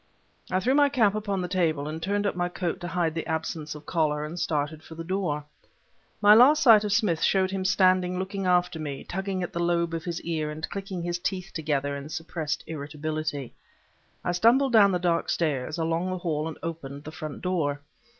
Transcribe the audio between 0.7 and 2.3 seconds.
my cap upon the table, turned